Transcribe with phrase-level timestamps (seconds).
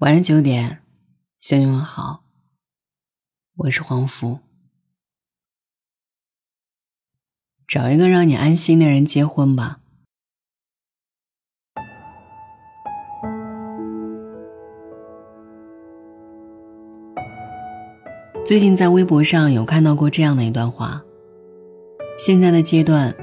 [0.00, 0.82] 晚上九点，
[1.40, 2.22] 向你们好，
[3.56, 4.40] 我是黄福。
[7.66, 9.80] 找一个让你安心的人结婚吧。
[18.44, 21.02] 最近在微博上有看到过这样的一段话：
[22.18, 23.16] 现在的阶段，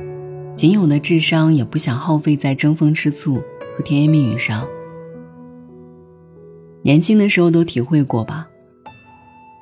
[0.58, 3.36] 仅有的智商也不想耗费在争风吃醋
[3.78, 4.68] 和甜言蜜语上。
[6.86, 8.46] 年轻的时候都体会过吧，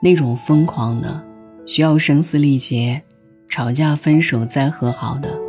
[0.02, 1.23] 那种疯狂的，
[1.67, 2.99] 需要声嘶力竭，
[3.47, 5.39] 吵架分手再和好的。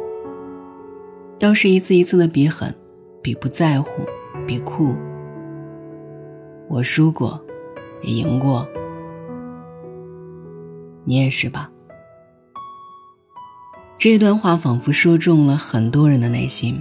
[1.39, 2.75] 要是一次一次的比狠，
[3.23, 3.89] 比不在乎，
[4.47, 4.95] 比酷，
[6.69, 7.43] 我输过，
[8.03, 8.69] 也赢过，
[11.05, 11.71] 你也是吧？
[13.97, 16.79] 这段话仿佛说中了很多人的内心。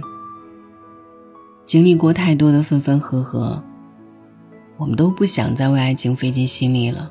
[1.64, 3.62] 经历过太多的分分合合。
[4.82, 7.08] 我们都不想再为爱情费尽心力了。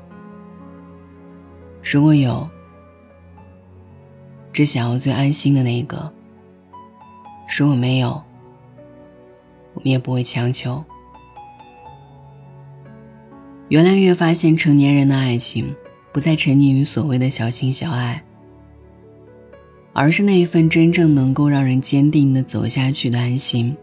[1.82, 2.46] 如果有，
[4.52, 6.12] 只想要最安心的那一个。
[7.58, 8.22] 如果没有，
[9.72, 10.84] 我们也不会强求。
[13.68, 15.74] 越来越发现，成年人的爱情
[16.12, 18.22] 不再沉溺于所谓的小情小爱，
[19.94, 23.74] 而是那一份真正能够让人坚定的走下去的安心。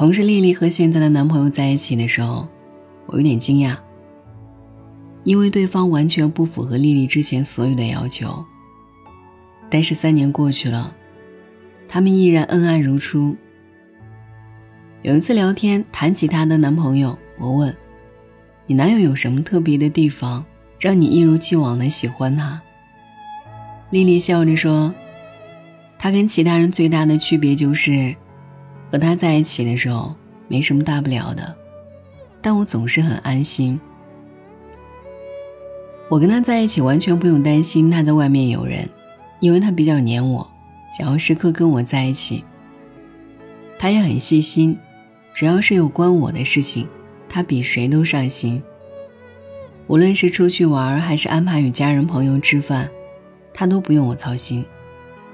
[0.00, 2.48] 同事丽丽和现在的男朋友在一起的时候，
[3.04, 3.76] 我有点惊讶，
[5.24, 8.42] 因为对方完全不符合丽丽之前所有的要求。
[9.68, 10.96] 但是三年过去了，
[11.86, 13.36] 他们依然恩爱如初。
[15.02, 17.76] 有一次聊天谈起她的男朋友，我问
[18.66, 20.42] ：“你男友有什么特别的地方，
[20.78, 22.58] 让你一如既往的喜欢他？”
[23.92, 24.94] 丽丽笑着说
[26.00, 28.16] ：“他跟其他人最大的区别就是。”
[28.90, 30.14] 和他在一起的时候
[30.48, 31.54] 没什么大不了的，
[32.42, 33.80] 但我总是很安心。
[36.08, 38.88] 我跟他在一起完全不用担心他在外面有人，
[39.38, 40.44] 因为他比较黏我，
[40.98, 42.44] 想要时刻跟我在一起。
[43.78, 44.76] 他也很细心，
[45.32, 46.88] 只要是有关我的事情，
[47.28, 48.60] 他比谁都上心。
[49.86, 52.90] 无论是出去玩还是安排与家人朋友吃饭，
[53.54, 54.64] 他都不用我操心，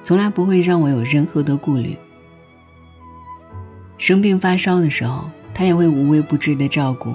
[0.02, 1.96] 从来不会让我有任何的顾虑。
[3.98, 5.24] 生病发烧的时候，
[5.54, 7.14] 他也会无微不至的照顾，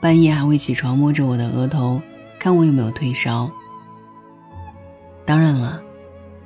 [0.00, 2.00] 半夜还会起床摸着我的额头，
[2.38, 3.50] 看我有没有退烧。
[5.24, 5.80] 当然了，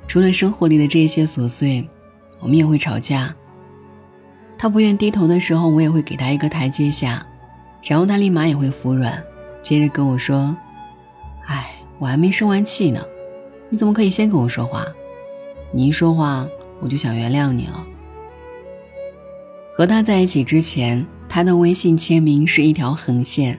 [0.07, 1.87] 除了生活里的这些琐碎，
[2.39, 3.33] 我们也会吵架。
[4.57, 7.25] 他不愿低头的时候，我也会给他一个台阶下，
[7.83, 9.23] 然后他立马也会服软，
[9.61, 10.55] 接着跟我说
[11.47, 13.01] ：“哎，我还没生完气呢，
[13.69, 14.85] 你怎么可以先跟我说话？
[15.71, 16.45] 你一说话，
[16.79, 17.85] 我就想原谅你了。”
[19.81, 23.55] 和他在一起之前，他的微信签名是一条横线；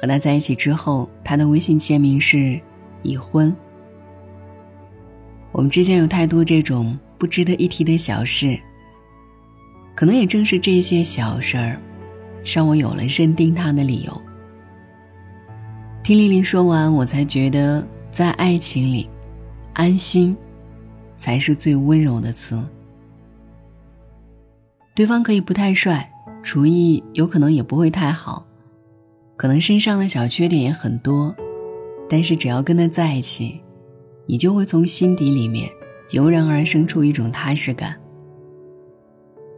[0.00, 2.58] 和他在一起之后，他的微信签名是
[3.02, 3.54] 已婚。
[5.52, 8.58] 我们之间有太多这种不值得一提的小事，
[9.94, 11.78] 可能也正是这些小事儿，
[12.42, 14.22] 让我有了认定他的理由。
[16.02, 19.06] 听丽丽说完，我才觉得，在爱情里，
[19.74, 20.34] 安心，
[21.18, 22.58] 才是最温柔的词。
[24.94, 28.46] 对方可以不太帅，厨艺有可能也不会太好，
[29.36, 31.34] 可能身上的小缺点也很多，
[32.10, 33.62] 但是只要跟他在一起，
[34.26, 35.70] 你就会从心底里面
[36.10, 37.98] 油然而生出一种踏实感，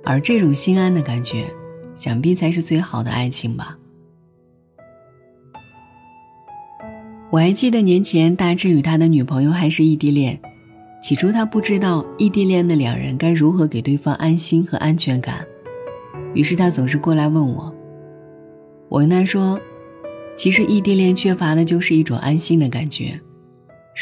[0.05, 1.53] 而这种心安的感觉，
[1.97, 3.77] 想必才是最好的爱情吧。
[7.31, 10.41] 我还记得年前大志与他的女朋友还是异地恋。
[11.05, 15.45] 起初他不知道异地恋的两人该如何给对方安心和安全感，
[16.33, 17.71] 于是他总是过来问我。
[18.89, 19.61] 我跟他说，
[20.35, 23.21] 其实异地恋缺乏的就是一种安心的感觉。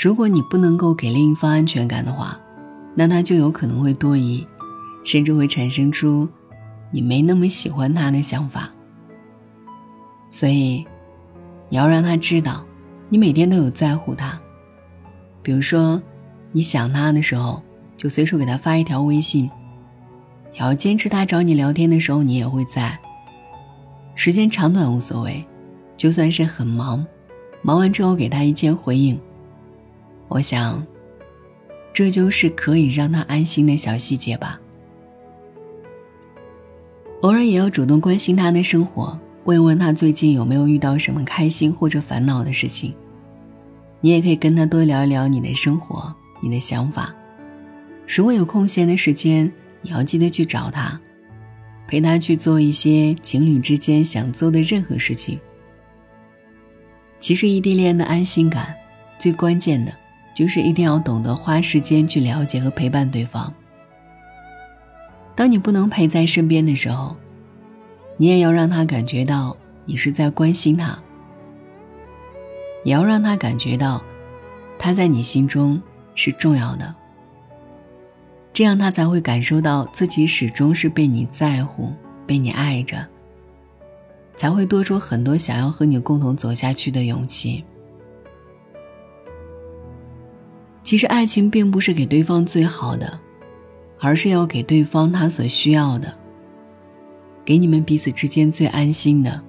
[0.00, 2.40] 如果你不能够给另一方安全感的话，
[2.94, 4.46] 那他就有可能会多疑，
[5.02, 6.28] 甚至会产生出
[6.92, 8.72] 你没那么喜欢他的想法。
[10.28, 10.86] 所以，
[11.68, 12.64] 你要让他知道，
[13.08, 14.40] 你每天都有在乎他，
[15.42, 16.00] 比如说。
[16.52, 17.60] 你想他的时候，
[17.96, 19.50] 就随手给他发一条微信。
[20.52, 22.98] 你要坚持他找你聊天的时候，你也会在。
[24.14, 25.42] 时间长短无所谓，
[25.96, 27.04] 就算是很忙，
[27.62, 29.18] 忙完之后给他一键回应。
[30.28, 30.84] 我想，
[31.92, 34.60] 这就是可以让他安心的小细节吧。
[37.22, 42.94] 偶尔也要主动关心他的生活，问问他最近有没有遇到什么开心或者烦恼的事情。
[44.00, 46.14] 你也可以跟他多聊一聊你的生活。
[46.42, 47.14] 你的想法，
[48.06, 49.50] 如果有空闲的时间，
[49.80, 51.00] 你要记得去找他，
[51.86, 55.38] 陪他去做一些情侣之间想做的任何事情。
[57.20, 58.74] 其实异地恋的安心感，
[59.16, 59.94] 最关键的，
[60.34, 63.54] 就是一定要懂得花时间去了解和陪伴对方。
[65.36, 67.16] 当你不能陪在身边的时候，
[68.16, 70.98] 你也要让他感觉到你是在关心他，
[72.84, 74.02] 也要让他感觉到，
[74.78, 75.80] 他在你心中
[76.14, 76.94] 是重要的。
[78.52, 81.92] 这样他才会感受到自己始终是被你在乎、
[82.26, 83.06] 被你爱着，
[84.36, 87.64] 才会多出很多想要和你共同走下去的勇气。
[90.82, 93.18] 其实，爱情并不是给对方最好的，
[93.98, 96.12] 而是要给对方他所需要的，
[97.44, 99.40] 给你们彼此之间最安心的。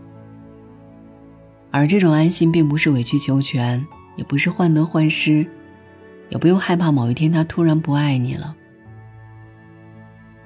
[1.72, 5.46] 而这种安心，并不是委曲求全，也不是患得患失，
[6.34, 8.56] 也不用害怕某一天他突然不爱你了。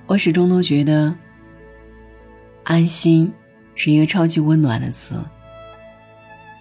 [0.05, 1.15] 我始终都觉得，
[2.65, 3.31] 安心
[3.73, 5.15] 是一个超级温暖的词。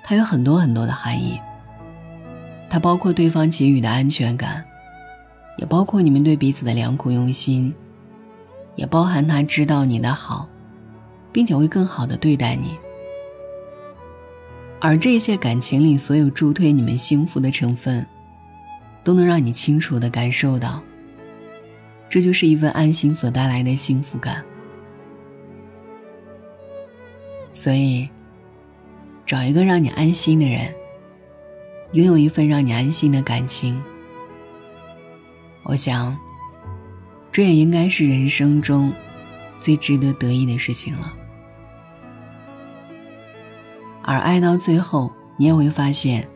[0.04, 1.40] 它有很多很多的含义。
[2.70, 4.64] 它包括对方给予的安全感，
[5.58, 7.74] 也包括你们对彼此的良苦用心，
[8.76, 10.48] 也包含他知道你的好，
[11.32, 12.76] 并且会更好的对待你。
[14.78, 18.06] 而这些感情里所有助推你们幸福的成分，
[19.06, 20.82] 都能让你清楚的感受到。
[22.08, 24.44] 这就是一份安心所带来的幸福感，
[27.52, 28.08] 所以，
[29.24, 30.74] 找一个让你安心的人，
[31.92, 33.80] 拥有一份让你安心的感情，
[35.62, 36.18] 我想，
[37.30, 38.92] 这也应该是人生中
[39.60, 41.14] 最值得得意的事情了。
[44.02, 46.28] 而爱到最后，你也会发现，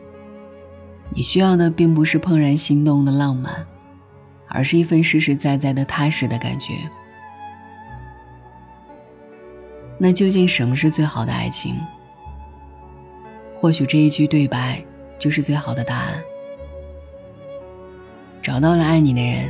[1.13, 3.65] 你需要的并不是怦然心动的浪漫。
[4.53, 6.73] 而是一份实实在在的踏实的感觉。
[9.97, 11.73] 那究竟什么是最好的爱情？
[13.55, 14.83] 或许这一句对白
[15.17, 16.21] 就是最好的答案。
[18.41, 19.49] 找到了爱你的人，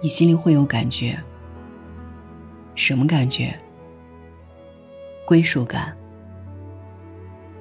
[0.00, 1.18] 你心里会有感觉。
[2.74, 3.54] 什么感觉？
[5.26, 5.94] 归属感。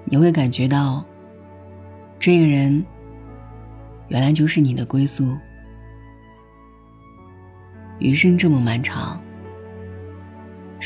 [0.06, 1.04] 你会感觉到，
[2.20, 2.86] 这个人
[4.10, 5.38] 原来就是你的归宿。
[8.00, 9.22] 余生这么漫长，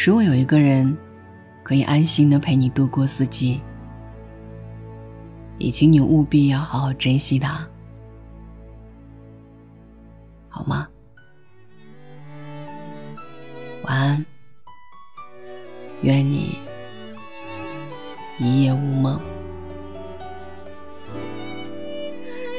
[0.06, 0.96] 如果有一个人
[1.64, 3.62] 可以安心的陪你度过四季，
[5.58, 7.68] 也请你务必要好好珍惜他，
[10.48, 10.88] 好吗？
[13.84, 14.26] 晚安，
[16.02, 16.58] 愿你
[18.38, 19.20] 一夜无梦。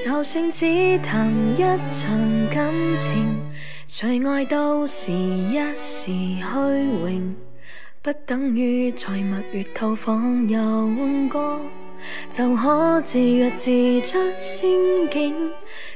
[0.08, 1.58] 就算只谈一
[1.90, 2.10] 场
[2.50, 3.36] 感情。
[3.86, 7.34] 最爱都是一时虚荣，
[8.00, 11.60] 不等于在蜜月套房游玩过
[12.30, 14.66] 就可自若自出仙
[15.10, 15.34] 境。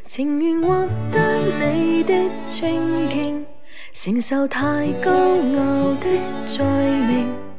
[0.03, 2.13] 情愿获得你的
[2.47, 3.47] 尊敬，
[3.95, 6.07] 承受太高傲的
[6.45, 7.52] 罪名。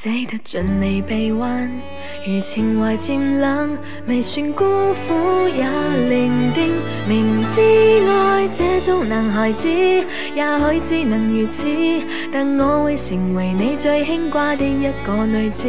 [0.00, 1.68] 这得尽你臂弯，
[2.24, 4.64] 如情怀渐冷，未算孤
[4.94, 5.64] 苦也
[6.08, 6.70] 伶仃。
[7.08, 7.60] 明知
[8.08, 10.04] 爱这种男孩子，也
[10.36, 11.66] 许只能如此，
[12.32, 15.66] 但我会成为你最牵挂的一个女子。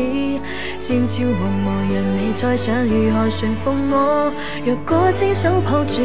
[0.79, 4.31] 朝朝暮暮，让你再想如何驯服我。
[4.63, 6.03] 若果亲手抱住，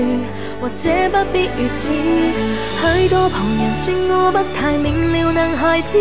[0.62, 1.92] 或者不必如此。
[1.92, 5.98] 许多旁人说我不太明了，男孩子。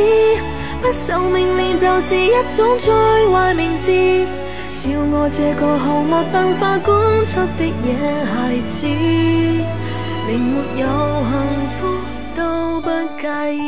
[0.83, 2.93] 不受命令就是一种最
[3.31, 3.89] 坏名字，
[4.69, 8.85] 笑我这个毫无办法管束的野孩子，
[10.27, 10.85] 连没有
[11.23, 11.31] 幸
[11.77, 11.87] 福
[12.35, 12.89] 都不
[13.21, 13.61] 介意。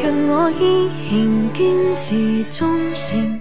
[0.00, 0.62] 让我依
[1.10, 1.64] 然坚
[1.96, 3.40] 持忠诚，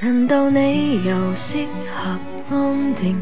[0.00, 1.56] 难道你又适
[1.92, 2.16] 合？
[2.50, 3.16] 安定，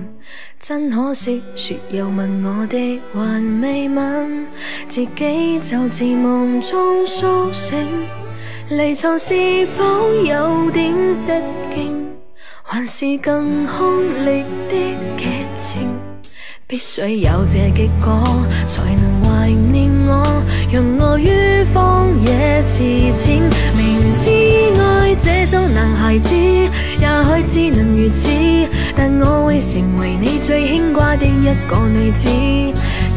[0.61, 4.47] 真可惜，说又问我的还未吻，
[4.87, 7.79] 自己就自梦中苏醒。
[8.69, 9.83] 离床是否
[10.23, 11.43] 有点失
[11.75, 12.07] 敬，
[12.63, 15.89] 还是更凶烈的剧情？
[16.67, 18.23] 必须有这结果，
[18.67, 20.23] 才能怀念我，
[20.71, 23.41] 让我于荒野辞浅。
[26.17, 28.31] 孩子，也许只能如此。
[28.97, 32.31] 但我会成为你最牵挂的一个女子。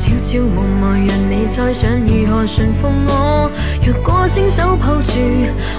[0.01, 3.49] 悄悄默默让你猜想如何驯服我。
[3.85, 5.11] 若果亲手抱住，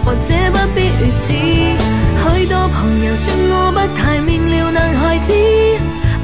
[0.03, 1.35] 或者不必如此。
[2.39, 5.35] 许多朋友说我不太明了男孩子，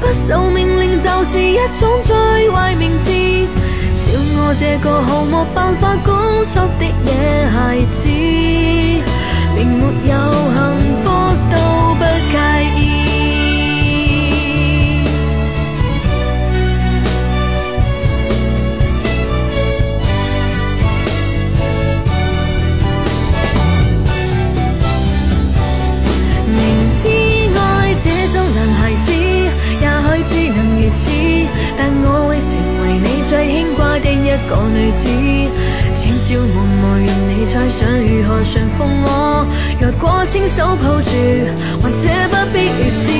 [0.01, 3.11] 不受命令就是一种最坏名字。
[3.93, 8.09] 笑我这个毫无办法管束的野孩子，
[9.55, 10.15] 连没有
[12.37, 12.76] 都
[38.01, 39.45] 如何驯服我，
[39.79, 41.09] 若果亲手抱住，
[41.81, 43.11] 或者不必如此。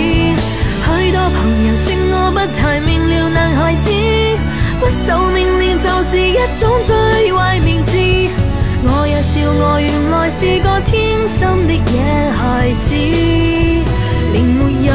[0.87, 3.91] 许多朋友说我不太明了男孩子，
[4.79, 7.97] 不受命令就是一种最坏名字。
[8.83, 12.95] 我也笑我原来是个天生的野孩子。
[14.33, 14.93] 连没有